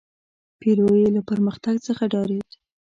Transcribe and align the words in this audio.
پیرو 0.59 0.89
یې 1.01 1.09
له 1.15 1.21
پرمختګ 1.29 1.75
څخه 1.87 2.03
ډارېد. 2.11 2.49